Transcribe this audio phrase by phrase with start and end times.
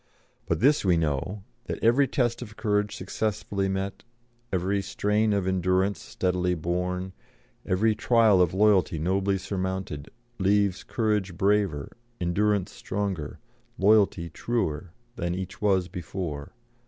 [0.47, 4.03] But this we know that every test of courage successfully met,
[4.51, 7.13] every strain of endurance steadily borne,
[7.67, 10.09] every trial of loyalty nobly surmounted,
[10.39, 13.37] leaves courage braver, endurance stronger,
[13.77, 16.53] loyalty truer, than each was before.